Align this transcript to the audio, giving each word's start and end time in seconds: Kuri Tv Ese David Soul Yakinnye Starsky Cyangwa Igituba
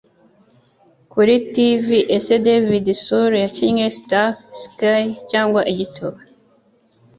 Kuri 1.11 1.35
Tv 1.53 1.85
Ese 2.15 2.35
David 2.45 2.85
Soul 3.05 3.31
Yakinnye 3.43 3.87
Starsky 3.97 5.05
Cyangwa 5.29 5.61
Igituba 5.71 6.19